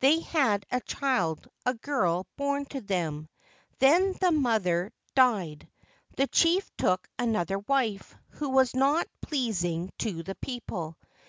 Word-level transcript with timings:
They 0.00 0.18
had 0.18 0.66
a 0.72 0.80
child, 0.80 1.46
a 1.64 1.72
girl, 1.72 2.26
born 2.36 2.64
to 2.70 2.80
them; 2.80 3.28
then 3.78 4.14
the 4.20 4.32
mother 4.32 4.90
died. 5.14 5.68
The 6.16 6.26
chief 6.26 6.68
took 6.76 7.06
another 7.20 7.60
wife, 7.60 8.12
who 8.30 8.48
was 8.48 8.74
not 8.74 9.06
pleasing 9.22 9.92
to 9.98 10.24
the 10.24 10.34
people. 10.34 10.96